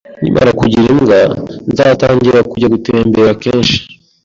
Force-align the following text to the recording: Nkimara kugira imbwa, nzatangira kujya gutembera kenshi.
Nkimara 0.21 0.51
kugira 0.59 0.85
imbwa, 0.93 1.19
nzatangira 1.71 2.39
kujya 2.49 2.67
gutembera 2.73 3.31
kenshi. 3.43 3.77